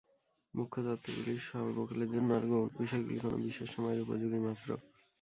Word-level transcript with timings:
মুখ্য 0.53 0.77
তত্ত্বগুলি 0.85 1.33
সর্বকালের 1.47 2.09
জন্য, 2.13 2.29
আর 2.33 2.43
গৌণ 2.51 2.69
বিষয়গুলি 2.79 3.17
কোন 3.23 3.33
বিশেষ 3.45 3.67
সময়ের 3.75 4.03
উপযোগী 4.05 4.39
মাত্র। 4.47 4.69